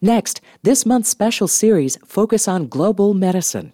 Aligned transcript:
Next, 0.00 0.40
this 0.62 0.86
month's 0.86 1.08
special 1.08 1.48
series 1.48 1.98
focus 2.04 2.46
on 2.46 2.68
global 2.68 3.14
medicine. 3.14 3.72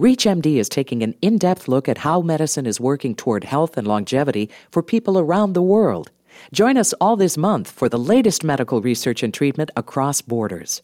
ReachMD 0.00 0.56
is 0.56 0.70
taking 0.70 1.02
an 1.02 1.14
in-depth 1.20 1.68
look 1.68 1.86
at 1.86 1.98
how 1.98 2.22
medicine 2.22 2.64
is 2.64 2.80
working 2.80 3.14
toward 3.14 3.44
health 3.44 3.76
and 3.76 3.86
longevity 3.86 4.48
for 4.70 4.82
people 4.82 5.18
around 5.18 5.52
the 5.52 5.60
world. 5.60 6.10
Join 6.50 6.78
us 6.78 6.94
all 6.94 7.14
this 7.14 7.36
month 7.36 7.70
for 7.70 7.90
the 7.90 7.98
latest 7.98 8.42
medical 8.42 8.80
research 8.80 9.22
and 9.22 9.34
treatment 9.34 9.70
across 9.76 10.22
borders. 10.22 10.80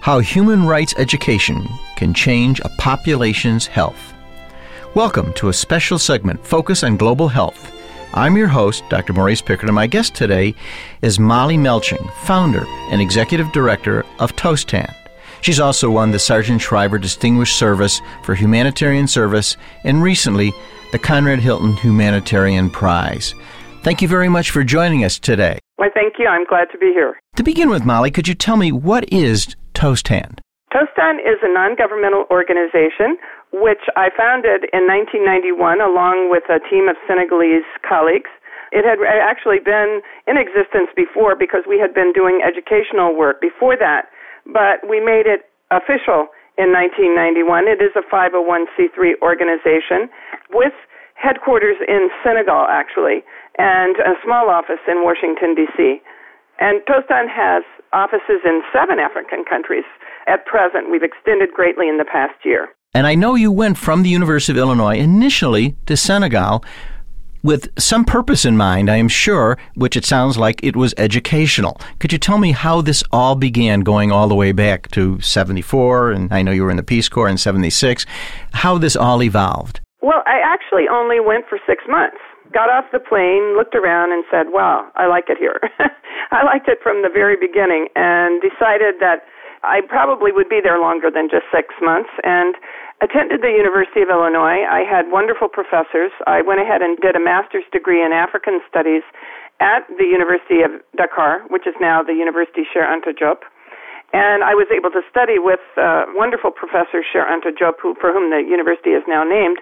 How 0.00 0.18
human 0.18 0.66
rights 0.66 0.94
education 0.98 1.68
can 1.94 2.12
change 2.12 2.58
a 2.60 2.70
population's 2.70 3.66
health. 3.66 4.14
Welcome 4.96 5.32
to 5.34 5.48
a 5.48 5.52
special 5.52 6.00
segment 6.00 6.44
focused 6.44 6.82
on 6.82 6.96
global 6.96 7.28
health 7.28 7.70
I'm 8.16 8.36
your 8.36 8.46
host, 8.46 8.84
Dr. 8.90 9.12
Maurice 9.12 9.42
Pickard, 9.42 9.68
and 9.68 9.74
my 9.74 9.88
guest 9.88 10.14
today 10.14 10.54
is 11.02 11.18
Molly 11.18 11.56
Melching, 11.56 12.12
founder 12.18 12.64
and 12.92 13.00
executive 13.00 13.50
director 13.50 14.06
of 14.20 14.36
Tostan. 14.36 14.94
She's 15.40 15.58
also 15.58 15.90
won 15.90 16.12
the 16.12 16.20
Sargent 16.20 16.60
Shriver 16.60 16.96
Distinguished 16.96 17.58
Service 17.58 18.00
for 18.22 18.36
Humanitarian 18.36 19.08
Service 19.08 19.56
and 19.82 20.00
recently 20.00 20.52
the 20.92 20.98
Conrad 21.00 21.40
Hilton 21.40 21.76
Humanitarian 21.78 22.70
Prize. 22.70 23.34
Thank 23.82 24.00
you 24.00 24.06
very 24.06 24.28
much 24.28 24.52
for 24.52 24.62
joining 24.62 25.02
us 25.02 25.18
today. 25.18 25.58
Why, 25.74 25.88
thank 25.92 26.14
you. 26.16 26.28
I'm 26.28 26.46
glad 26.46 26.68
to 26.70 26.78
be 26.78 26.92
here. 26.94 27.18
To 27.34 27.42
begin 27.42 27.68
with, 27.68 27.84
Molly, 27.84 28.12
could 28.12 28.28
you 28.28 28.34
tell 28.34 28.56
me 28.56 28.70
what 28.70 29.12
is 29.12 29.56
Tostan? 29.74 30.38
Tostan 30.72 31.18
is 31.18 31.38
a 31.42 31.52
non 31.52 31.74
governmental 31.74 32.26
organization 32.30 33.16
which 33.54 33.86
I 33.94 34.10
founded 34.10 34.66
in 34.74 34.90
1991 34.90 35.78
along 35.78 36.26
with 36.26 36.42
a 36.50 36.58
team 36.66 36.90
of 36.90 36.98
Senegalese 37.06 37.66
colleagues. 37.86 38.30
It 38.74 38.82
had 38.82 38.98
actually 39.06 39.62
been 39.62 40.02
in 40.26 40.34
existence 40.34 40.90
before 40.98 41.38
because 41.38 41.62
we 41.62 41.78
had 41.78 41.94
been 41.94 42.10
doing 42.10 42.42
educational 42.42 43.14
work 43.14 43.38
before 43.38 43.78
that, 43.78 44.10
but 44.42 44.82
we 44.82 44.98
made 44.98 45.30
it 45.30 45.46
official 45.70 46.34
in 46.58 46.74
1991. 46.74 47.70
It 47.70 47.78
is 47.78 47.94
a 47.94 48.02
501c3 48.10 49.22
organization 49.22 50.10
with 50.50 50.74
headquarters 51.14 51.78
in 51.86 52.10
Senegal, 52.26 52.66
actually, 52.66 53.22
and 53.58 53.94
a 54.02 54.18
small 54.26 54.50
office 54.50 54.82
in 54.90 55.06
Washington, 55.06 55.54
D.C. 55.54 56.02
And 56.58 56.82
Tostan 56.90 57.30
has 57.30 57.62
offices 57.94 58.42
in 58.42 58.66
seven 58.74 58.98
African 58.98 59.46
countries 59.46 59.86
at 60.26 60.42
present. 60.46 60.90
We've 60.90 61.06
extended 61.06 61.54
greatly 61.54 61.86
in 61.86 61.98
the 61.98 62.04
past 62.04 62.34
year. 62.42 62.74
And 62.94 63.08
I 63.08 63.16
know 63.16 63.34
you 63.34 63.50
went 63.50 63.76
from 63.76 64.04
the 64.04 64.08
University 64.08 64.52
of 64.52 64.58
Illinois 64.58 64.96
initially 64.96 65.74
to 65.86 65.96
Senegal 65.96 66.64
with 67.42 67.68
some 67.76 68.04
purpose 68.04 68.44
in 68.44 68.56
mind, 68.56 68.88
I 68.88 68.96
am 68.96 69.08
sure, 69.08 69.58
which 69.74 69.96
it 69.96 70.04
sounds 70.04 70.38
like 70.38 70.62
it 70.62 70.76
was 70.76 70.94
educational. 70.96 71.78
Could 71.98 72.12
you 72.12 72.18
tell 72.18 72.38
me 72.38 72.52
how 72.52 72.80
this 72.80 73.02
all 73.10 73.34
began 73.34 73.80
going 73.80 74.12
all 74.12 74.28
the 74.28 74.34
way 74.34 74.52
back 74.52 74.90
to 74.92 75.20
74, 75.20 76.12
and 76.12 76.32
I 76.32 76.40
know 76.42 76.52
you 76.52 76.62
were 76.62 76.70
in 76.70 76.78
the 76.78 76.84
Peace 76.84 77.08
Corps 77.08 77.28
in 77.28 77.36
76, 77.36 78.06
how 78.52 78.78
this 78.78 78.96
all 78.96 79.22
evolved? 79.22 79.80
Well, 80.00 80.22
I 80.26 80.40
actually 80.42 80.88
only 80.88 81.18
went 81.20 81.46
for 81.48 81.58
six 81.66 81.84
months. 81.88 82.16
Got 82.52 82.70
off 82.70 82.84
the 82.92 83.00
plane, 83.00 83.56
looked 83.56 83.74
around, 83.74 84.12
and 84.12 84.24
said, 84.30 84.46
wow, 84.48 84.88
I 84.94 85.06
like 85.06 85.24
it 85.28 85.36
here. 85.36 85.60
I 86.30 86.44
liked 86.44 86.68
it 86.68 86.78
from 86.82 87.02
the 87.02 87.10
very 87.12 87.36
beginning 87.36 87.88
and 87.96 88.40
decided 88.40 89.00
that 89.00 89.26
I 89.64 89.80
probably 89.88 90.30
would 90.30 90.48
be 90.48 90.60
there 90.62 90.78
longer 90.78 91.10
than 91.10 91.28
just 91.28 91.44
six 91.52 91.74
months 91.80 92.10
and 92.22 92.54
attended 93.02 93.42
the 93.42 93.50
University 93.50 94.02
of 94.02 94.08
Illinois. 94.08 94.62
I 94.66 94.86
had 94.86 95.10
wonderful 95.10 95.48
professors. 95.48 96.12
I 96.26 96.42
went 96.42 96.60
ahead 96.60 96.82
and 96.82 96.96
did 96.98 97.16
a 97.16 97.22
master's 97.22 97.64
degree 97.72 98.04
in 98.04 98.12
African 98.12 98.60
studies 98.68 99.02
at 99.60 99.86
the 99.98 100.06
University 100.06 100.62
of 100.62 100.70
Dakar, 100.96 101.42
which 101.50 101.66
is 101.66 101.74
now 101.80 102.02
the 102.02 102.14
University 102.14 102.62
Cheikh 102.72 102.86
Anta. 102.86 103.14
And 104.14 104.46
I 104.46 104.54
was 104.54 104.70
able 104.70 104.94
to 104.94 105.02
study 105.10 105.42
with 105.42 105.62
uh, 105.74 106.06
wonderful 106.14 106.50
professor 106.50 107.02
Cheikh 107.02 107.26
Anta 107.26 107.50
who, 107.82 107.94
for 107.98 108.14
whom 108.14 108.30
the 108.30 108.38
university 108.38 108.90
is 108.90 109.02
now 109.06 109.24
named, 109.24 109.58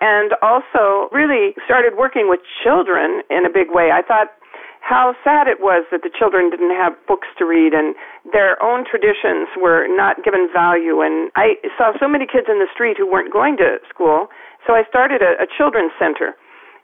and 0.00 0.32
also 0.40 1.12
really 1.12 1.52
started 1.64 1.96
working 1.96 2.28
with 2.28 2.40
children 2.64 3.20
in 3.28 3.44
a 3.44 3.52
big 3.52 3.68
way. 3.68 3.92
I 3.92 4.00
thought 4.00 4.32
how 4.80 5.14
sad 5.22 5.46
it 5.46 5.60
was 5.60 5.84
that 5.92 6.02
the 6.02 6.10
children 6.10 6.50
didn't 6.50 6.74
have 6.74 6.96
books 7.06 7.28
to 7.38 7.44
read 7.44 7.72
and 7.72 7.94
their 8.32 8.60
own 8.62 8.84
traditions 8.88 9.46
were 9.56 9.86
not 9.86 10.24
given 10.24 10.48
value. 10.52 11.00
And 11.00 11.30
I 11.36 11.60
saw 11.76 11.92
so 12.00 12.08
many 12.08 12.26
kids 12.26 12.48
in 12.48 12.58
the 12.58 12.68
street 12.72 12.96
who 12.96 13.06
weren't 13.06 13.32
going 13.32 13.56
to 13.58 13.78
school, 13.88 14.28
so 14.66 14.74
I 14.74 14.82
started 14.88 15.22
a, 15.22 15.38
a 15.44 15.46
children's 15.46 15.92
center. 16.00 16.34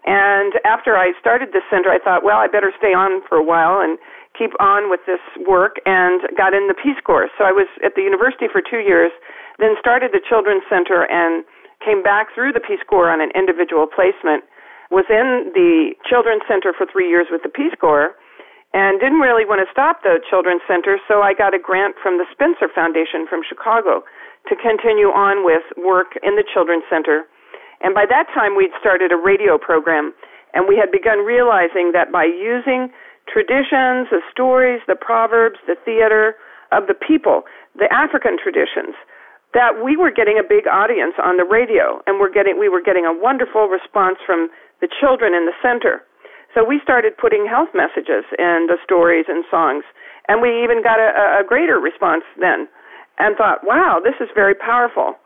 And 0.07 0.55
after 0.63 0.95
I 0.95 1.19
started 1.19 1.51
this 1.51 1.67
center, 1.67 1.91
I 1.91 1.99
thought, 1.99 2.23
well, 2.23 2.39
I 2.39 2.47
better 2.47 2.71
stay 2.79 2.95
on 2.95 3.27
for 3.27 3.35
a 3.35 3.43
while 3.43 3.83
and 3.83 3.99
keep 4.39 4.55
on 4.61 4.87
with 4.87 5.01
this 5.09 5.23
work 5.49 5.83
and 5.83 6.23
got 6.39 6.55
in 6.55 6.69
the 6.69 6.79
Peace 6.79 7.01
Corps. 7.03 7.27
So 7.35 7.43
I 7.43 7.51
was 7.51 7.67
at 7.83 7.97
the 7.97 8.07
university 8.07 8.47
for 8.47 8.63
two 8.63 8.85
years, 8.85 9.11
then 9.59 9.75
started 9.81 10.13
the 10.13 10.23
Children's 10.23 10.63
Center 10.71 11.11
and 11.11 11.43
came 11.83 12.05
back 12.05 12.31
through 12.37 12.53
the 12.53 12.63
Peace 12.63 12.85
Corps 12.87 13.11
on 13.11 13.21
an 13.21 13.33
individual 13.35 13.89
placement 13.89 14.45
was 14.91 15.05
in 15.11 15.51
the 15.55 15.95
Children's 16.09 16.43
Center 16.49 16.73
for 16.73 16.87
three 16.87 17.09
years 17.09 17.27
with 17.31 17.43
the 17.43 17.49
Peace 17.49 17.75
Corps 17.81 18.15
and 18.75 19.01
didn't 19.01 19.25
really 19.25 19.47
want 19.47 19.65
to 19.65 19.71
stop 19.73 20.03
the 20.03 20.21
Children's 20.29 20.63
Center, 20.69 20.99
so 21.09 21.23
I 21.23 21.33
got 21.33 21.55
a 21.55 21.59
grant 21.59 21.97
from 22.03 22.19
the 22.19 22.27
Spencer 22.31 22.69
Foundation 22.69 23.27
from 23.27 23.41
Chicago 23.47 24.05
to 24.49 24.55
continue 24.55 25.11
on 25.11 25.45
with 25.45 25.65
work 25.81 26.19
in 26.23 26.37
the 26.37 26.45
Children's 26.45 26.85
Center. 26.91 27.25
And 27.81 27.95
by 27.95 28.07
that 28.09 28.29
time, 28.35 28.57
we'd 28.57 28.75
started 28.79 29.13
a 29.13 29.17
radio 29.17 29.59
program, 29.59 30.15
and 30.55 30.69
we 30.69 30.77
had 30.77 30.91
begun 30.91 31.25
realizing 31.25 31.93
that 31.93 32.13
by 32.13 32.25
using 32.25 32.93
traditions, 33.27 34.09
the 34.11 34.23
stories, 34.31 34.81
the 34.87 34.97
proverbs, 34.97 35.59
the 35.67 35.77
theater 35.85 36.37
of 36.73 36.87
the 36.87 36.95
people, 36.95 37.43
the 37.75 37.91
African 37.93 38.39
traditions, 38.39 38.95
that 39.55 39.83
we 39.83 39.97
were 39.97 40.11
getting 40.11 40.39
a 40.39 40.47
big 40.47 40.67
audience 40.67 41.15
on 41.23 41.37
the 41.37 41.45
radio, 41.45 42.03
and 42.07 42.21
we're 42.21 42.33
getting 42.33 42.59
we 42.59 42.69
were 42.69 42.83
getting 42.83 43.07
a 43.07 43.15
wonderful 43.15 43.69
response 43.69 44.19
from 44.25 44.49
the 44.81 44.89
children 44.89 45.35
in 45.35 45.47
the 45.47 45.57
center. 45.63 46.03
So 46.55 46.65
we 46.65 46.81
started 46.83 47.17
putting 47.17 47.45
health 47.45 47.69
messages 47.77 48.25
in 48.41 48.65
the 48.69 48.81
stories 48.83 49.27
and 49.29 49.45
songs, 49.51 49.85
and 50.29 50.41
we 50.41 50.65
even 50.65 50.83
got 50.83 50.99
a, 50.99 51.41
a 51.41 51.45
greater 51.45 51.77
response 51.77 52.25
then 52.41 52.69
and 53.19 53.37
thought, 53.37 53.65
wow, 53.65 54.01
this 54.03 54.17
is 54.21 54.29
very 54.35 54.55
powerful. 54.55 55.17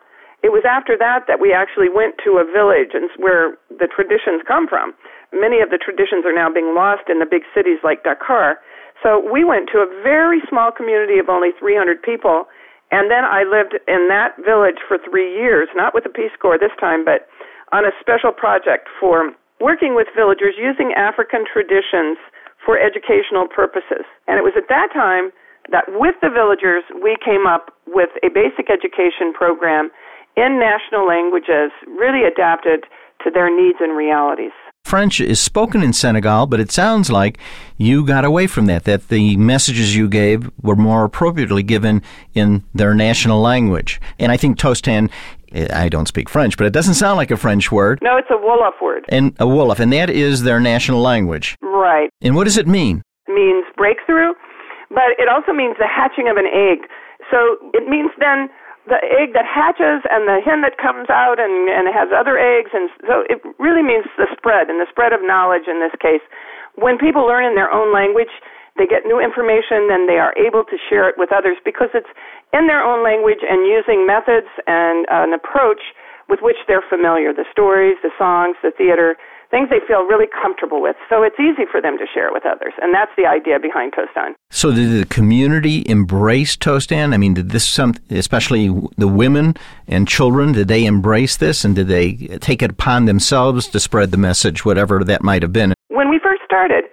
It 0.43 0.51
was 0.51 0.65
after 0.65 0.97
that 0.97 1.29
that 1.29 1.39
we 1.39 1.53
actually 1.53 1.93
went 1.93 2.17
to 2.25 2.41
a 2.41 2.49
village 2.49 2.97
and 2.97 3.11
where 3.21 3.59
the 3.69 3.87
traditions 3.87 4.41
come 4.49 4.67
from. 4.67 4.95
Many 5.33 5.61
of 5.61 5.71
the 5.71 5.79
traditions 5.79 6.25
are 6.25 6.35
now 6.35 6.49
being 6.51 6.75
lost 6.75 7.07
in 7.13 7.21
the 7.21 7.29
big 7.29 7.43
cities 7.55 7.79
like 7.85 8.03
Dakar. 8.03 8.59
So 9.03 9.21
we 9.21 9.45
went 9.45 9.69
to 9.73 9.85
a 9.85 9.89
very 10.03 10.41
small 10.49 10.73
community 10.73 11.19
of 11.19 11.29
only 11.29 11.51
300 11.61 12.03
people, 12.03 12.49
and 12.91 13.11
then 13.11 13.25
I 13.25 13.45
lived 13.45 13.77
in 13.87 14.09
that 14.09 14.35
village 14.43 14.81
for 14.89 14.99
three 14.99 15.31
years, 15.31 15.69
not 15.77 15.95
with 15.95 16.05
the 16.05 16.11
Peace 16.11 16.35
Corps 16.41 16.59
this 16.59 16.75
time, 16.81 17.05
but 17.05 17.29
on 17.73 17.85
a 17.85 17.93
special 18.01 18.33
project 18.33 18.89
for 18.99 19.31
working 19.61 19.95
with 19.95 20.09
villagers 20.17 20.57
using 20.59 20.93
African 20.97 21.45
traditions 21.45 22.17
for 22.65 22.81
educational 22.81 23.47
purposes. 23.49 24.05
And 24.27 24.37
it 24.39 24.45
was 24.45 24.57
at 24.57 24.69
that 24.69 24.89
time 24.93 25.31
that 25.71 25.85
with 25.89 26.17
the 26.21 26.29
villagers, 26.29 26.85
we 27.03 27.17
came 27.25 27.47
up 27.47 27.73
with 27.87 28.11
a 28.25 28.29
basic 28.29 28.69
education 28.71 29.33
program 29.33 29.91
in 30.37 30.59
national 30.59 31.07
languages, 31.07 31.71
really 31.87 32.25
adapted 32.25 32.85
to 33.25 33.31
their 33.31 33.55
needs 33.55 33.79
and 33.81 33.97
realities. 33.97 34.53
French 34.85 35.21
is 35.21 35.39
spoken 35.39 35.83
in 35.83 35.93
Senegal, 35.93 36.47
but 36.47 36.59
it 36.59 36.73
sounds 36.73 37.11
like 37.11 37.39
you 37.77 38.05
got 38.05 38.25
away 38.25 38.47
from 38.47 38.67
that, 38.67 38.85
that 38.85 39.09
the 39.09 39.37
messages 39.37 39.95
you 39.95 40.09
gave 40.09 40.51
were 40.63 40.75
more 40.75 41.05
appropriately 41.05 41.63
given 41.63 42.03
in 42.35 42.65
their 42.75 42.95
national 42.95 43.41
language. 43.41 44.01
And 44.19 44.33
I 44.33 44.37
think 44.37 44.59
Tostan 44.59 45.11
I 45.53 45.89
don't 45.89 46.07
speak 46.07 46.29
French, 46.29 46.57
but 46.57 46.67
it 46.67 46.73
doesn't 46.73 46.95
sound 46.95 47.17
like 47.17 47.31
a 47.31 47.37
French 47.37 47.73
word. 47.73 47.99
No, 48.03 48.17
it's 48.17 48.31
a 48.31 48.39
Wolof 48.39 48.81
word. 48.81 49.05
And 49.09 49.35
a 49.39 49.45
Wolof, 49.45 49.81
and 49.81 49.93
that 49.93 50.11
is 50.11 50.43
their 50.43 50.61
national 50.61 51.01
language. 51.01 51.57
Right. 51.63 52.11
And 52.21 52.37
what 52.37 52.45
does 52.45 52.57
it 52.57 52.67
mean? 52.67 53.03
It 53.27 53.35
means 53.35 53.65
breakthrough, 53.77 54.33
but 54.91 55.17
it 55.19 55.29
also 55.29 55.53
means 55.53 55.77
the 55.79 55.89
hatching 55.89 56.29
of 56.29 56.37
an 56.37 56.47
egg. 56.47 56.87
So 57.31 57.59
it 57.75 57.89
means 57.89 58.11
then 58.19 58.49
the 58.87 58.99
egg 59.21 59.35
that 59.35 59.47
hatches 59.47 60.03
and 60.11 60.27
the 60.27 60.43
hen 60.43 60.63
that 60.63 60.79
comes 60.79 61.11
out 61.11 61.39
and, 61.39 61.69
and 61.69 61.87
has 61.93 62.09
other 62.11 62.39
eggs. 62.39 62.71
And 62.73 62.91
so 63.07 63.23
it 63.29 63.39
really 63.59 63.83
means 63.83 64.07
the 64.17 64.27
spread 64.35 64.71
and 64.71 64.81
the 64.81 64.91
spread 64.91 65.13
of 65.13 65.21
knowledge 65.23 65.69
in 65.69 65.81
this 65.81 65.95
case. 66.01 66.23
When 66.75 66.99
people 66.99 67.27
learn 67.27 67.45
in 67.45 67.55
their 67.55 67.71
own 67.71 67.93
language, 67.93 68.31
they 68.81 68.89
get 68.89 69.05
new 69.05 69.21
information 69.21 69.93
and 69.93 70.09
they 70.09 70.17
are 70.17 70.33
able 70.41 70.65
to 70.65 70.77
share 70.89 71.05
it 71.05 71.21
with 71.21 71.29
others 71.29 71.61
because 71.69 71.93
it's 71.93 72.09
in 72.57 72.65
their 72.65 72.81
own 72.81 73.05
language 73.05 73.45
and 73.45 73.69
using 73.69 74.09
methods 74.09 74.49
and 74.65 75.05
uh, 75.13 75.29
an 75.29 75.37
approach 75.37 75.93
with 76.33 76.41
which 76.41 76.57
they're 76.67 76.85
familiar 76.89 77.35
the 77.37 77.45
stories, 77.53 78.01
the 78.03 78.11
songs, 78.17 78.57
the 78.63 78.73
theater, 78.73 79.17
things 79.51 79.69
they 79.69 79.85
feel 79.87 80.05
really 80.05 80.27
comfortable 80.41 80.81
with. 80.81 80.97
So 81.11 81.23
it's 81.23 81.37
easy 81.39 81.67
for 81.71 81.83
them 81.83 81.99
to 81.99 82.07
share 82.15 82.29
it 82.29 82.33
with 82.33 82.47
others. 82.47 82.73
And 82.81 82.95
that's 82.95 83.11
the 83.17 83.27
idea 83.27 83.59
behind 83.59 83.93
Tostan. 83.93 84.35
So 84.49 84.73
did 84.73 84.91
the 84.99 85.07
community 85.07 85.83
embrace 85.87 86.57
Tostan? 86.57 87.13
I 87.13 87.17
mean, 87.19 87.35
did 87.35 87.51
this 87.51 87.67
some, 87.67 87.95
especially 88.11 88.71
the 88.97 89.09
women 89.09 89.57
and 89.89 90.07
children, 90.07 90.53
did 90.53 90.69
they 90.69 90.87
embrace 90.87 91.37
this 91.37 91.65
and 91.65 91.75
did 91.75 91.89
they 91.89 92.15
take 92.39 92.63
it 92.63 92.71
upon 92.71 93.07
themselves 93.07 93.67
to 93.69 93.81
spread 93.81 94.13
the 94.13 94.17
message, 94.17 94.65
whatever 94.65 95.03
that 95.05 95.23
might 95.23 95.43
have 95.43 95.53
been? 95.53 95.75
When 95.89 96.09
we 96.09 96.21
first 96.23 96.43
started, 96.45 96.85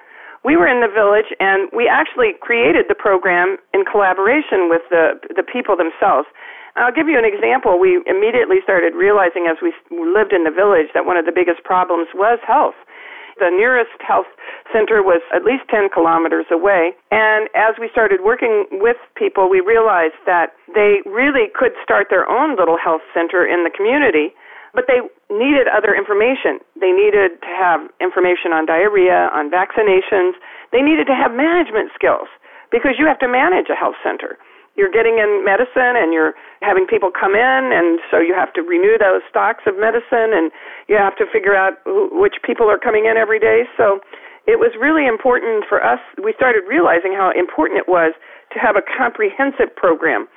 we 0.48 0.56
were 0.56 0.72
in 0.72 0.80
the 0.80 0.88
village 0.88 1.28
and 1.44 1.68
we 1.76 1.92
actually 1.92 2.32
created 2.40 2.88
the 2.88 2.96
program 2.96 3.60
in 3.76 3.84
collaboration 3.84 4.72
with 4.72 4.88
the 4.88 5.20
the 5.36 5.44
people 5.44 5.76
themselves. 5.76 6.32
I'll 6.80 6.96
give 6.96 7.12
you 7.12 7.20
an 7.20 7.28
example. 7.28 7.76
We 7.76 8.00
immediately 8.08 8.64
started 8.64 8.96
realizing 8.96 9.52
as 9.52 9.60
we 9.60 9.76
lived 9.92 10.32
in 10.32 10.48
the 10.48 10.54
village 10.54 10.88
that 10.96 11.04
one 11.04 11.18
of 11.20 11.28
the 11.28 11.36
biggest 11.36 11.68
problems 11.68 12.08
was 12.16 12.40
health. 12.48 12.80
The 13.42 13.52
nearest 13.52 13.98
health 14.00 14.30
center 14.72 15.04
was 15.04 15.22
at 15.36 15.44
least 15.44 15.68
10 15.70 15.90
kilometers 15.94 16.46
away. 16.50 16.94
And 17.12 17.50
as 17.54 17.78
we 17.78 17.90
started 17.92 18.22
working 18.24 18.66
with 18.82 18.98
people, 19.14 19.50
we 19.50 19.60
realized 19.60 20.18
that 20.26 20.54
they 20.74 21.02
really 21.06 21.50
could 21.54 21.74
start 21.84 22.08
their 22.10 22.30
own 22.30 22.58
little 22.58 22.78
health 22.78 23.06
center 23.14 23.46
in 23.46 23.66
the 23.66 23.74
community 23.74 24.34
but 24.78 24.86
they 24.86 25.02
needed 25.34 25.66
other 25.66 25.98
information. 25.98 26.62
They 26.78 26.94
needed 26.94 27.42
to 27.42 27.50
have 27.50 27.90
information 27.98 28.54
on 28.54 28.70
diarrhea, 28.70 29.34
on 29.34 29.50
vaccinations. 29.50 30.38
They 30.70 30.86
needed 30.86 31.10
to 31.10 31.18
have 31.18 31.34
management 31.34 31.90
skills 31.98 32.30
because 32.70 33.02
you 33.02 33.10
have 33.10 33.18
to 33.26 33.28
manage 33.28 33.74
a 33.74 33.76
health 33.76 33.98
center. 34.06 34.38
You're 34.78 34.94
getting 34.94 35.18
in 35.18 35.42
medicine 35.42 35.98
and 35.98 36.14
you're 36.14 36.38
having 36.62 36.86
people 36.86 37.10
come 37.10 37.34
in, 37.34 37.74
and 37.74 37.98
so 38.14 38.22
you 38.22 38.38
have 38.38 38.54
to 38.54 38.62
renew 38.62 39.02
those 39.02 39.26
stocks 39.26 39.66
of 39.66 39.74
medicine 39.82 40.30
and 40.38 40.54
you 40.86 40.94
have 40.94 41.18
to 41.18 41.26
figure 41.26 41.58
out 41.58 41.82
which 42.14 42.38
people 42.46 42.70
are 42.70 42.78
coming 42.78 43.10
in 43.10 43.18
every 43.18 43.42
day. 43.42 43.66
So 43.74 43.98
it 44.46 44.62
was 44.62 44.78
really 44.78 45.10
important 45.10 45.66
for 45.66 45.82
us. 45.82 45.98
We 46.22 46.38
started 46.38 46.70
realizing 46.70 47.18
how 47.18 47.34
important 47.34 47.82
it 47.82 47.90
was 47.90 48.14
to 48.54 48.62
have 48.62 48.78
a 48.78 48.86
comprehensive 48.86 49.74
program 49.74 50.30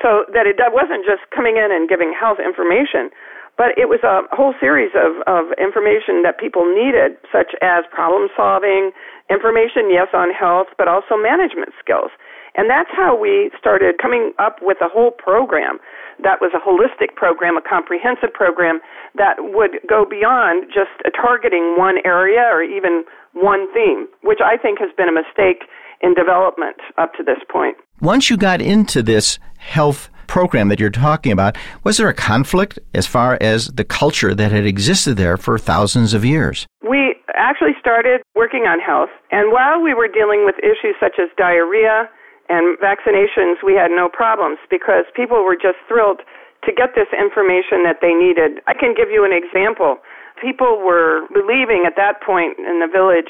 so 0.00 0.24
that 0.32 0.48
it 0.48 0.56
wasn't 0.72 1.04
just 1.04 1.28
coming 1.28 1.60
in 1.60 1.68
and 1.68 1.84
giving 1.84 2.16
health 2.16 2.40
information, 2.40 3.12
but 3.56 3.76
it 3.76 3.88
was 3.88 4.00
a 4.02 4.24
whole 4.34 4.54
series 4.58 4.92
of, 4.96 5.20
of 5.28 5.52
information 5.60 6.22
that 6.24 6.40
people 6.40 6.64
needed, 6.64 7.20
such 7.30 7.52
as 7.60 7.84
problem 7.92 8.28
solving, 8.36 8.90
information, 9.28 9.92
yes, 9.92 10.08
on 10.14 10.32
health, 10.32 10.68
but 10.78 10.88
also 10.88 11.16
management 11.16 11.70
skills. 11.78 12.10
And 12.54 12.68
that's 12.68 12.90
how 12.92 13.16
we 13.16 13.50
started 13.58 13.96
coming 14.00 14.32
up 14.38 14.58
with 14.60 14.76
a 14.80 14.88
whole 14.88 15.10
program 15.10 15.78
that 16.22 16.40
was 16.40 16.52
a 16.54 16.60
holistic 16.60 17.14
program, 17.16 17.56
a 17.56 17.62
comprehensive 17.62 18.32
program 18.32 18.80
that 19.16 19.36
would 19.40 19.80
go 19.88 20.04
beyond 20.04 20.66
just 20.68 20.92
targeting 21.16 21.74
one 21.76 21.96
area 22.04 22.44
or 22.52 22.62
even 22.62 23.04
one 23.32 23.72
theme, 23.72 24.06
which 24.22 24.40
I 24.44 24.56
think 24.56 24.78
has 24.78 24.90
been 24.96 25.08
a 25.08 25.12
mistake 25.12 25.64
in 26.00 26.14
development 26.14 26.76
up 26.98 27.14
to 27.14 27.22
this 27.22 27.38
point. 27.50 27.76
Once 28.00 28.28
you 28.28 28.36
got 28.36 28.60
into 28.60 29.02
this 29.02 29.38
health 29.58 30.10
program 30.32 30.72
that 30.72 30.80
you're 30.80 30.88
talking 30.88 31.30
about, 31.30 31.60
was 31.84 31.98
there 31.98 32.08
a 32.08 32.16
conflict 32.16 32.78
as 32.94 33.06
far 33.06 33.36
as 33.42 33.68
the 33.68 33.84
culture 33.84 34.32
that 34.34 34.50
had 34.50 34.64
existed 34.64 35.20
there 35.20 35.36
for 35.36 35.58
thousands 35.58 36.14
of 36.16 36.24
years? 36.24 36.66
We 36.80 37.20
actually 37.36 37.76
started 37.78 38.24
working 38.34 38.64
on 38.64 38.80
health, 38.80 39.12
and 39.30 39.52
while 39.52 39.84
we 39.84 39.92
were 39.92 40.08
dealing 40.08 40.48
with 40.48 40.56
issues 40.64 40.96
such 40.96 41.20
as 41.20 41.28
diarrhea 41.36 42.08
and 42.48 42.80
vaccinations, 42.80 43.60
we 43.60 43.76
had 43.76 43.92
no 43.92 44.08
problems 44.08 44.56
because 44.72 45.04
people 45.12 45.44
were 45.44 45.54
just 45.54 45.76
thrilled 45.86 46.24
to 46.64 46.72
get 46.72 46.96
this 46.96 47.12
information 47.12 47.84
that 47.84 48.00
they 48.00 48.16
needed. 48.16 48.64
I 48.64 48.72
can 48.72 48.96
give 48.96 49.12
you 49.12 49.28
an 49.28 49.36
example. 49.36 50.00
People 50.40 50.80
were 50.80 51.28
believing 51.28 51.84
at 51.84 51.92
that 52.00 52.24
point 52.24 52.56
in 52.56 52.80
the 52.80 52.88
village 52.88 53.28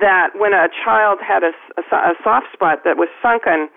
that 0.00 0.32
when 0.32 0.56
a 0.56 0.72
child 0.72 1.20
had 1.20 1.44
a, 1.44 1.52
a, 1.76 1.84
a 2.12 2.14
soft 2.24 2.48
spot 2.56 2.88
that 2.88 2.96
was 2.96 3.12
sunken, 3.20 3.68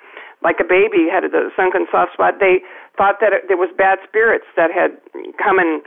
like 0.44 0.58
a 0.60 0.68
baby 0.68 1.08
had 1.10 1.24
a 1.24 1.32
sunken 1.56 1.86
soft 1.92 2.14
spot. 2.14 2.40
They 2.40 2.66
thought 2.98 3.22
that 3.22 3.34
it, 3.34 3.48
there 3.48 3.58
was 3.58 3.70
bad 3.78 4.00
spirits 4.08 4.46
that 4.58 4.74
had 4.74 4.98
come 5.38 5.60
and 5.60 5.82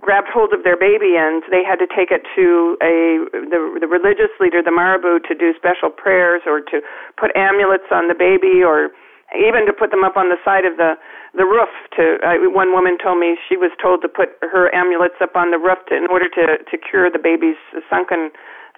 grabbed 0.00 0.28
hold 0.32 0.52
of 0.56 0.64
their 0.64 0.76
baby, 0.76 1.18
and 1.20 1.44
they 1.52 1.60
had 1.60 1.76
to 1.76 1.88
take 1.88 2.08
it 2.10 2.24
to 2.36 2.78
a 2.80 3.28
the, 3.32 3.84
the 3.84 3.90
religious 3.90 4.32
leader, 4.40 4.62
the 4.64 4.72
marabout, 4.72 5.28
to 5.28 5.34
do 5.34 5.52
special 5.52 5.90
prayers 5.90 6.42
or 6.46 6.60
to 6.60 6.80
put 7.20 7.34
amulets 7.36 7.90
on 7.92 8.08
the 8.08 8.16
baby, 8.16 8.64
or 8.64 8.90
even 9.36 9.66
to 9.66 9.72
put 9.72 9.90
them 9.90 10.02
up 10.02 10.16
on 10.16 10.32
the 10.32 10.40
side 10.44 10.64
of 10.64 10.76
the 10.80 10.96
the 11.36 11.44
roof. 11.44 11.70
To 12.00 12.16
uh, 12.24 12.48
one 12.48 12.72
woman 12.72 12.96
told 12.96 13.20
me 13.20 13.36
she 13.48 13.56
was 13.56 13.70
told 13.82 14.00
to 14.02 14.08
put 14.08 14.40
her 14.40 14.72
amulets 14.74 15.20
up 15.20 15.36
on 15.36 15.50
the 15.50 15.58
roof 15.58 15.78
to, 15.90 15.94
in 15.96 16.08
order 16.08 16.30
to 16.40 16.64
to 16.64 16.74
cure 16.78 17.10
the 17.10 17.20
baby's 17.20 17.60
sunken 17.90 18.32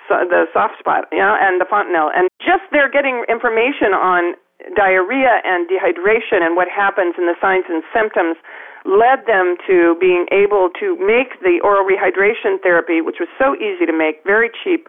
so 0.09 0.27
the 0.27 0.51
soft 0.53 0.79
spot, 0.79 1.07
you 1.13 1.23
know, 1.23 1.37
and 1.39 1.61
the 1.61 1.69
fontanelle. 1.69 2.11
And 2.11 2.29
just 2.43 2.67
they're 2.73 2.91
getting 2.91 3.23
information 3.29 3.95
on 3.95 4.35
diarrhea 4.77 5.43
and 5.45 5.69
dehydration 5.69 6.41
and 6.43 6.57
what 6.57 6.69
happens 6.69 7.15
and 7.19 7.27
the 7.27 7.37
signs 7.41 7.65
and 7.69 7.83
symptoms 7.91 8.37
led 8.85 9.27
them 9.31 9.55
to 9.67 9.95
being 10.03 10.27
able 10.35 10.71
to 10.79 10.99
make 10.99 11.39
the 11.43 11.63
oral 11.63 11.87
rehydration 11.87 12.59
therapy, 12.63 13.01
which 13.01 13.23
was 13.23 13.31
so 13.39 13.55
easy 13.57 13.87
to 13.87 13.95
make, 13.95 14.23
very 14.27 14.51
cheap, 14.51 14.89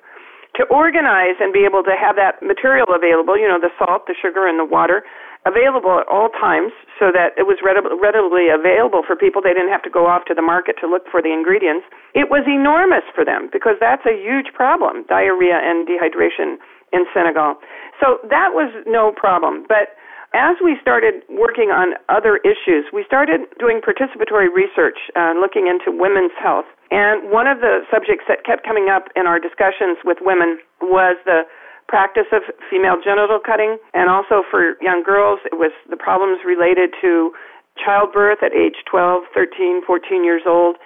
to 0.58 0.66
organize 0.70 1.38
and 1.42 1.54
be 1.54 1.66
able 1.66 1.82
to 1.82 1.94
have 1.98 2.16
that 2.16 2.42
material 2.42 2.86
available, 2.94 3.38
you 3.38 3.48
know, 3.48 3.62
the 3.62 3.74
salt, 3.78 4.06
the 4.06 4.14
sugar, 4.18 4.46
and 4.46 4.58
the 4.58 4.66
water, 4.66 5.02
available 5.46 6.00
at 6.00 6.08
all 6.08 6.30
times 6.30 6.72
so 6.98 7.12
that 7.12 7.36
it 7.36 7.44
was 7.44 7.60
readily 7.62 8.48
available 8.48 9.04
for 9.06 9.18
people. 9.18 9.42
They 9.42 9.52
didn't 9.52 9.74
have 9.74 9.84
to 9.84 9.92
go 9.92 10.08
off 10.08 10.24
to 10.32 10.34
the 10.34 10.46
market 10.46 10.78
to 10.80 10.88
look 10.88 11.04
for 11.12 11.22
the 11.22 11.34
ingredients. 11.34 11.84
It 12.16 12.32
was 12.32 12.48
enormous 12.48 13.04
for 13.14 13.26
them 13.26 13.50
because 13.52 13.76
that's 13.82 14.06
a 14.06 14.16
huge 14.16 14.54
problem, 14.56 15.04
diarrhea 15.10 15.60
and 15.60 15.84
dehydration 15.86 16.62
in 16.94 17.06
Senegal. 17.14 17.58
So 18.00 18.22
that 18.30 18.54
was 18.54 18.72
no 18.86 19.12
problem. 19.12 19.66
But 19.68 19.98
as 20.34 20.58
we 20.64 20.78
started 20.82 21.22
working 21.30 21.70
on 21.70 21.94
other 22.10 22.42
issues, 22.42 22.90
we 22.90 23.06
started 23.06 23.46
doing 23.60 23.82
participatory 23.86 24.50
research, 24.50 24.98
uh, 25.14 25.34
looking 25.38 25.70
into 25.70 25.94
women's 25.94 26.34
health. 26.42 26.66
And 26.90 27.30
one 27.30 27.46
of 27.46 27.62
the 27.62 27.86
subjects 27.90 28.26
that 28.28 28.46
kept 28.46 28.66
coming 28.66 28.90
up 28.90 29.10
in 29.16 29.26
our 29.30 29.38
discussions 29.38 30.02
with 30.06 30.18
women 30.22 30.58
was 30.82 31.18
the 31.26 31.46
practice 31.88 32.30
of 32.34 32.42
female 32.70 32.98
genital 32.98 33.38
cutting. 33.38 33.78
And 33.94 34.10
also 34.10 34.42
for 34.50 34.82
young 34.82 35.04
girls, 35.06 35.40
it 35.46 35.58
was 35.58 35.72
the 35.90 35.98
problems 35.98 36.42
related 36.46 36.94
to 37.02 37.34
childbirth 37.78 38.42
at 38.42 38.54
age 38.54 38.82
12, 38.90 39.24
13, 39.34 39.86
14 39.86 40.24
years 40.24 40.44
old. 40.48 40.78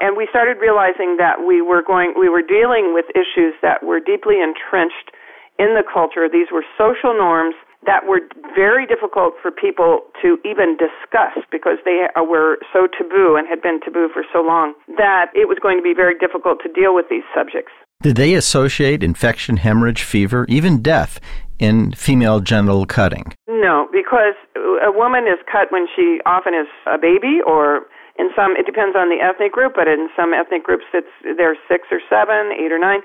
And 0.00 0.16
we 0.16 0.26
started 0.28 0.56
realizing 0.60 1.16
that 1.16 1.44
we 1.44 1.60
were 1.60 1.82
going, 1.84 2.14
we 2.18 2.28
were 2.28 2.44
dealing 2.44 2.92
with 2.92 3.04
issues 3.12 3.52
that 3.60 3.84
were 3.84 4.00
deeply 4.00 4.40
entrenched 4.40 5.12
in 5.60 5.76
the 5.76 5.84
culture. 5.84 6.24
These 6.24 6.48
were 6.48 6.64
social 6.80 7.12
norms 7.12 7.54
that 7.84 8.08
were 8.08 8.20
very 8.56 8.86
difficult 8.86 9.34
for 9.40 9.50
people 9.50 10.00
to 10.20 10.36
even 10.44 10.76
discuss 10.76 11.36
because 11.52 11.76
they 11.84 12.08
were 12.16 12.58
so 12.72 12.88
taboo 12.88 13.36
and 13.36 13.48
had 13.48 13.60
been 13.60 13.80
taboo 13.80 14.08
for 14.12 14.24
so 14.32 14.40
long 14.40 14.74
that 14.96 15.28
it 15.34 15.48
was 15.48 15.58
going 15.60 15.76
to 15.76 15.82
be 15.82 15.94
very 15.94 16.16
difficult 16.18 16.60
to 16.64 16.68
deal 16.72 16.94
with 16.94 17.06
these 17.08 17.24
subjects. 17.34 17.72
Did 18.02 18.16
they 18.16 18.34
associate 18.34 19.02
infection, 19.02 19.58
hemorrhage, 19.58 20.02
fever, 20.02 20.46
even 20.48 20.80
death 20.80 21.20
in 21.58 21.92
female 21.92 22.40
genital 22.40 22.86
cutting? 22.86 23.32
No, 23.48 23.88
because 23.92 24.36
a 24.56 24.92
woman 24.92 25.24
is 25.24 25.40
cut 25.50 25.72
when 25.72 25.86
she 25.94 26.20
often 26.24 26.54
is 26.54 26.68
a 26.86 26.96
baby 26.96 27.40
or 27.46 27.84
in 28.18 28.28
some 28.36 28.56
it 28.56 28.64
depends 28.64 28.96
on 28.96 29.08
the 29.08 29.24
ethnic 29.24 29.52
group, 29.52 29.72
but 29.76 29.88
in 29.88 30.08
some 30.16 30.32
ethnic 30.32 30.64
groups 30.64 30.84
it's 30.92 31.12
they're 31.36 31.56
6 31.68 31.88
or 31.92 32.00
7, 32.08 32.52
8 32.52 32.72
or 32.72 32.78
9 32.78 33.00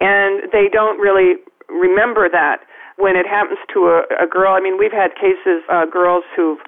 and 0.00 0.50
they 0.52 0.68
don't 0.72 0.98
really 1.00 1.36
remember 1.68 2.28
that 2.28 2.64
when 2.96 3.16
it 3.16 3.26
happens 3.26 3.58
to 3.72 3.88
a, 3.88 4.24
a 4.24 4.26
girl. 4.26 4.52
I 4.54 4.60
mean, 4.60 4.76
we've 4.78 4.92
had 4.92 5.14
cases, 5.14 5.62
uh, 5.70 5.86
girls 5.86 6.24
who've 6.34 6.58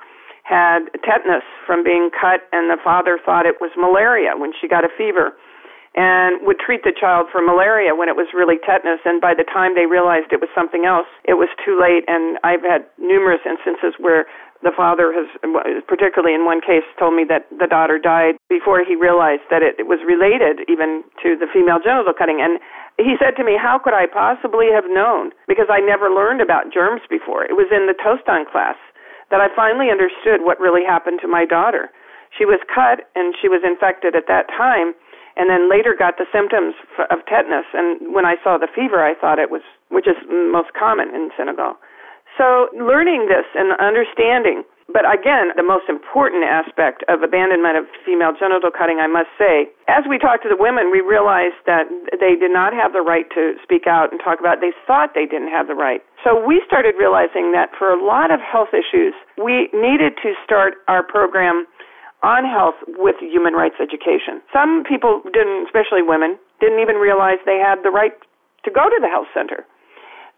had 0.45 0.91
tetanus 1.05 1.45
from 1.67 1.85
being 1.85 2.11
cut, 2.11 2.47
and 2.53 2.71
the 2.71 2.79
father 2.83 3.19
thought 3.25 3.47
it 3.47 3.61
was 3.61 3.71
malaria 3.77 4.33
when 4.37 4.53
she 4.59 4.69
got 4.69 4.85
a 4.85 4.89
fever 4.97 5.35
and 5.97 6.47
would 6.47 6.59
treat 6.59 6.83
the 6.85 6.95
child 6.95 7.27
for 7.33 7.43
malaria 7.43 7.95
when 7.95 8.09
it 8.09 8.15
was 8.15 8.31
really 8.35 8.57
tetanus 8.63 9.03
and 9.05 9.21
by 9.21 9.35
the 9.35 9.45
time 9.45 9.75
they 9.75 9.87
realized 9.87 10.31
it 10.31 10.41
was 10.41 10.51
something 10.55 10.87
else 10.87 11.09
it 11.25 11.35
was 11.35 11.49
too 11.65 11.75
late 11.75 12.05
and 12.07 12.39
i've 12.45 12.63
had 12.63 12.87
numerous 12.99 13.43
instances 13.43 13.99
where 13.99 14.27
the 14.63 14.71
father 14.77 15.11
has 15.11 15.27
particularly 15.89 16.37
in 16.37 16.45
one 16.45 16.61
case 16.61 16.85
told 17.01 17.17
me 17.17 17.25
that 17.25 17.49
the 17.59 17.67
daughter 17.67 17.99
died 17.99 18.37
before 18.53 18.85
he 18.85 18.95
realized 18.95 19.43
that 19.49 19.65
it, 19.65 19.89
was 19.89 19.99
related 20.05 20.63
even 20.69 21.03
to 21.17 21.33
the 21.35 21.49
female 21.49 21.81
genital 21.81 22.13
cutting 22.13 22.45
and 22.45 22.61
he 23.01 23.17
said 23.17 23.37
to 23.41 23.45
me, 23.45 23.57
How 23.57 23.81
could 23.81 23.97
I 23.97 24.07
possibly 24.07 24.69
have 24.73 24.85
known? 24.89 25.33
Because 25.49 25.73
I 25.73 25.81
never 25.81 26.13
learned 26.13 26.41
about 26.41 26.73
germs 26.73 27.01
before. 27.09 27.45
It 27.45 27.57
was 27.57 27.73
in 27.73 27.89
the 27.89 27.97
Tostan 27.97 28.45
class 28.45 28.77
that 29.31 29.41
I 29.41 29.49
finally 29.55 29.89
understood 29.91 30.45
what 30.45 30.61
really 30.61 30.85
happened 30.85 31.21
to 31.23 31.29
my 31.29 31.47
daughter. 31.47 31.91
She 32.37 32.45
was 32.45 32.61
cut 32.69 33.09
and 33.15 33.35
she 33.41 33.49
was 33.49 33.63
infected 33.65 34.15
at 34.15 34.29
that 34.29 34.49
time, 34.53 34.95
and 35.41 35.49
then 35.49 35.73
later 35.73 35.97
got 35.97 36.21
the 36.21 36.29
symptoms 36.29 36.77
of 37.09 37.25
tetanus. 37.25 37.65
And 37.73 38.13
when 38.13 38.29
I 38.29 38.37
saw 38.45 38.61
the 38.61 38.69
fever, 38.69 39.01
I 39.01 39.17
thought 39.17 39.41
it 39.41 39.49
was, 39.49 39.65
which 39.89 40.05
is 40.05 40.21
most 40.29 40.77
common 40.77 41.09
in 41.17 41.33
Senegal. 41.33 41.81
So 42.37 42.69
learning 42.77 43.33
this 43.33 43.49
and 43.57 43.73
understanding 43.81 44.69
but 44.93 45.07
again, 45.07 45.55
the 45.55 45.63
most 45.63 45.87
important 45.87 46.43
aspect 46.43 47.07
of 47.07 47.23
abandonment 47.23 47.79
of 47.79 47.87
female 48.03 48.35
genital 48.35 48.75
cutting, 48.75 48.99
I 48.99 49.07
must 49.07 49.31
say, 49.39 49.71
as 49.87 50.03
we 50.11 50.19
talked 50.19 50.43
to 50.43 50.51
the 50.51 50.59
women, 50.59 50.91
we 50.91 50.99
realized 50.99 51.63
that 51.67 51.87
they 52.19 52.35
did 52.35 52.51
not 52.51 52.75
have 52.75 52.93
the 52.93 53.03
right 53.03 53.27
to 53.35 53.55
speak 53.63 53.87
out 53.87 54.11
and 54.11 54.19
talk 54.19 54.43
about 54.43 54.59
it. 54.59 54.63
They 54.67 54.75
thought 54.87 55.15
they 55.15 55.31
didn't 55.31 55.55
have 55.55 55.71
the 55.71 55.79
right. 55.79 56.03
So 56.27 56.35
we 56.35 56.59
started 56.67 56.99
realizing 56.99 57.55
that 57.55 57.71
for 57.79 57.95
a 57.95 57.99
lot 58.03 58.35
of 58.35 58.43
health 58.43 58.75
issues, 58.75 59.15
we 59.39 59.71
needed 59.71 60.19
to 60.27 60.35
start 60.43 60.83
our 60.91 61.07
program 61.07 61.71
on 62.23 62.45
health 62.45 62.77
with 63.01 63.17
human 63.21 63.55
rights 63.55 63.77
education. 63.81 64.43
Some 64.53 64.85
people 64.85 65.23
didn't, 65.33 65.67
especially 65.67 66.03
women, 66.03 66.39
didn't 66.61 66.81
even 66.81 66.97
realize 66.97 67.39
they 67.47 67.61
had 67.61 67.83
the 67.83 67.91
right 67.91 68.13
to 68.65 68.71
go 68.71 68.85
to 68.89 68.99
the 69.01 69.09
health 69.09 69.29
center 69.33 69.65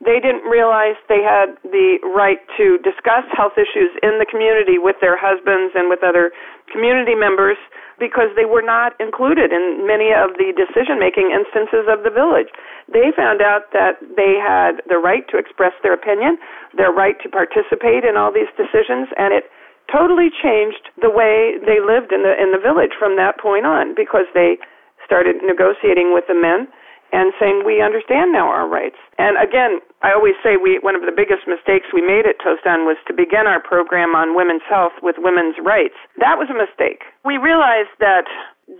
they 0.03 0.19
didn't 0.19 0.43
realize 0.51 0.99
they 1.07 1.23
had 1.23 1.55
the 1.63 2.03
right 2.03 2.43
to 2.59 2.79
discuss 2.83 3.23
health 3.31 3.55
issues 3.55 3.95
in 4.03 4.19
the 4.19 4.27
community 4.27 4.75
with 4.75 4.99
their 4.99 5.15
husbands 5.15 5.79
and 5.79 5.87
with 5.87 6.03
other 6.03 6.35
community 6.75 7.15
members 7.15 7.57
because 8.03 8.35
they 8.35 8.45
were 8.45 8.67
not 8.67 8.99
included 8.99 9.55
in 9.55 9.87
many 9.87 10.11
of 10.11 10.35
the 10.43 10.51
decision 10.59 10.99
making 10.99 11.31
instances 11.31 11.87
of 11.87 12.03
the 12.03 12.11
village. 12.11 12.51
They 12.91 13.15
found 13.15 13.39
out 13.39 13.71
that 13.71 14.03
they 14.19 14.35
had 14.43 14.83
the 14.91 14.99
right 14.99 15.23
to 15.31 15.39
express 15.39 15.73
their 15.87 15.95
opinion, 15.95 16.35
their 16.75 16.91
right 16.91 17.15
to 17.23 17.31
participate 17.31 18.03
in 18.03 18.19
all 18.19 18.35
these 18.35 18.51
decisions, 18.59 19.07
and 19.15 19.31
it 19.31 19.47
totally 19.93 20.33
changed 20.33 20.89
the 21.01 21.13
way 21.13 21.61
they 21.61 21.79
lived 21.79 22.11
in 22.11 22.25
the 22.25 22.33
in 22.41 22.51
the 22.51 22.59
village 22.59 22.97
from 22.99 23.15
that 23.21 23.39
point 23.39 23.69
on 23.69 23.95
because 23.95 24.27
they 24.33 24.57
started 25.05 25.37
negotiating 25.45 26.17
with 26.17 26.25
the 26.27 26.35
men 26.35 26.67
and 27.13 27.37
saying 27.37 27.61
we 27.69 27.85
understand 27.85 28.33
now 28.33 28.49
our 28.49 28.65
rights. 28.65 28.97
And 29.21 29.37
again, 29.37 29.85
I 30.01 30.17
always 30.17 30.33
say 30.41 30.57
we 30.57 30.81
one 30.81 30.97
of 30.97 31.05
the 31.05 31.13
biggest 31.13 31.45
mistakes 31.45 31.93
we 31.93 32.01
made 32.01 32.25
at 32.25 32.41
Tostan 32.41 32.89
was 32.89 32.97
to 33.07 33.13
begin 33.13 33.45
our 33.45 33.61
program 33.61 34.17
on 34.17 34.35
women's 34.35 34.65
health 34.65 34.97
with 35.05 35.21
women's 35.21 35.61
rights. 35.61 35.97
That 36.17 36.41
was 36.41 36.49
a 36.49 36.57
mistake. 36.57 37.05
We 37.25 37.37
realized 37.37 37.93
that 38.01 38.25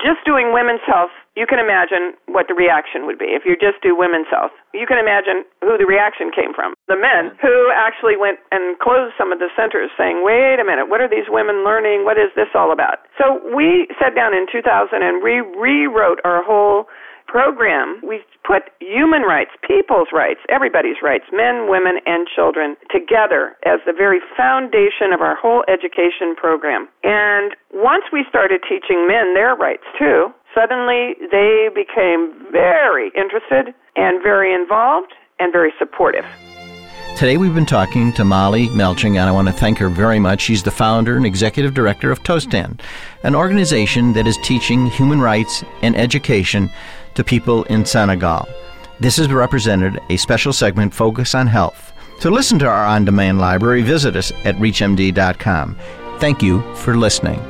just 0.01 0.25
doing 0.25 0.57
women's 0.57 0.81
health, 0.89 1.13
you 1.37 1.45
can 1.45 1.61
imagine 1.61 2.17
what 2.33 2.49
the 2.49 2.57
reaction 2.57 3.05
would 3.05 3.21
be 3.21 3.37
if 3.37 3.45
you 3.45 3.53
just 3.61 3.85
do 3.85 3.93
women's 3.93 4.31
health. 4.33 4.57
You 4.73 4.89
can 4.89 4.97
imagine 4.97 5.45
who 5.61 5.77
the 5.77 5.85
reaction 5.85 6.33
came 6.33 6.57
from. 6.57 6.73
The 6.93 7.01
men 7.01 7.33
who 7.41 7.73
actually 7.73 8.21
went 8.21 8.37
and 8.53 8.77
closed 8.77 9.17
some 9.17 9.33
of 9.33 9.41
the 9.41 9.49
centers 9.57 9.89
saying, 9.97 10.21
wait 10.21 10.61
a 10.61 10.65
minute, 10.69 10.93
what 10.93 11.01
are 11.01 11.09
these 11.09 11.25
women 11.33 11.65
learning? 11.65 12.05
What 12.05 12.21
is 12.21 12.29
this 12.37 12.53
all 12.53 12.69
about? 12.69 13.09
So 13.17 13.41
we 13.49 13.89
sat 13.97 14.13
down 14.13 14.37
in 14.37 14.45
2000 14.45 14.61
and 15.01 15.25
we 15.25 15.41
rewrote 15.41 16.21
our 16.21 16.45
whole 16.45 16.85
program, 17.25 17.97
we 18.05 18.21
put 18.45 18.69
human 18.77 19.23
rights, 19.23 19.57
people's 19.65 20.13
rights, 20.13 20.45
everybody's 20.53 21.01
rights, 21.01 21.25
men, 21.33 21.65
women, 21.65 21.97
and 22.05 22.29
children 22.29 22.77
together 22.93 23.57
as 23.65 23.81
the 23.89 23.97
very 23.97 24.21
foundation 24.37 25.17
of 25.17 25.25
our 25.25 25.35
whole 25.41 25.65
education 25.73 26.37
program. 26.37 26.93
And 27.09 27.57
once 27.73 28.05
we 28.13 28.29
started 28.29 28.61
teaching 28.69 29.09
men 29.09 29.33
their 29.33 29.57
rights 29.57 29.89
too, 29.97 30.29
suddenly 30.53 31.17
they 31.33 31.73
became 31.73 32.53
very 32.53 33.09
interested 33.17 33.73
and 33.97 34.21
very 34.21 34.53
involved 34.53 35.17
and 35.41 35.57
very 35.57 35.73
supportive. 35.79 36.29
Today 37.23 37.37
we've 37.37 37.55
been 37.55 37.65
talking 37.65 38.13
to 38.15 38.25
Molly 38.25 38.67
Melching, 38.71 39.11
and 39.11 39.29
I 39.29 39.31
want 39.31 39.47
to 39.47 39.55
thank 39.55 39.79
her 39.79 39.89
very 39.89 40.19
much. 40.19 40.41
She's 40.41 40.65
the 40.65 40.73
founder 40.73 41.17
and 41.17 41.25
executive 41.25 41.73
director 41.73 42.11
of 42.11 42.21
Tostan, 42.25 42.81
an 43.23 43.37
organization 43.37 44.13
that 44.15 44.27
is 44.27 44.37
teaching 44.39 44.87
human 44.87 45.21
rights 45.21 45.63
and 45.83 45.95
education 45.95 46.69
to 47.15 47.23
people 47.23 47.63
in 47.67 47.87
Senegal. 47.87 48.49
This 48.99 49.19
has 49.19 49.29
represented 49.29 50.01
a 50.11 50.17
special 50.17 50.53
segment 50.53 50.93
focused 50.93 51.37
on 51.37 51.47
health. 51.47 51.93
To 52.23 52.29
listen 52.29 52.59
to 52.59 52.67
our 52.67 52.85
on 52.85 53.05
demand 53.05 53.39
library, 53.39 53.83
visit 53.83 54.17
us 54.17 54.33
at 54.45 54.57
ReachMD.com. 54.57 55.79
Thank 56.19 56.43
you 56.43 56.75
for 56.75 56.97
listening. 56.97 57.41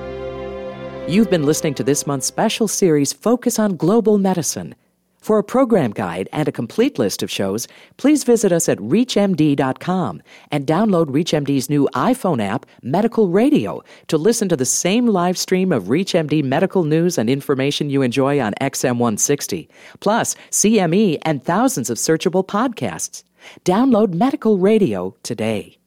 You've 1.08 1.30
been 1.30 1.46
listening 1.46 1.72
to 1.76 1.82
this 1.82 2.06
month's 2.06 2.26
special 2.26 2.68
series, 2.68 3.14
Focus 3.14 3.58
on 3.58 3.76
Global 3.76 4.18
Medicine. 4.18 4.74
For 5.22 5.38
a 5.38 5.44
program 5.44 5.92
guide 5.92 6.28
and 6.32 6.48
a 6.48 6.52
complete 6.52 6.98
list 6.98 7.22
of 7.22 7.30
shows, 7.30 7.68
please 7.96 8.24
visit 8.24 8.50
us 8.50 8.68
at 8.68 8.78
ReachMD.com 8.78 10.20
and 10.50 10.66
download 10.66 11.06
ReachMD's 11.06 11.70
new 11.70 11.88
iPhone 11.94 12.42
app, 12.42 12.66
Medical 12.82 13.28
Radio, 13.28 13.84
to 14.08 14.18
listen 14.18 14.48
to 14.48 14.56
the 14.56 14.64
same 14.64 15.06
live 15.06 15.38
stream 15.38 15.70
of 15.70 15.84
ReachMD 15.84 16.42
medical 16.42 16.82
news 16.82 17.18
and 17.18 17.30
information 17.30 17.88
you 17.88 18.02
enjoy 18.02 18.40
on 18.40 18.52
XM160, 18.60 19.68
plus 20.00 20.34
CME 20.50 21.18
and 21.22 21.44
thousands 21.44 21.88
of 21.88 21.98
searchable 21.98 22.44
podcasts. 22.44 23.22
Download 23.64 24.12
Medical 24.14 24.58
Radio 24.58 25.14
today. 25.22 25.78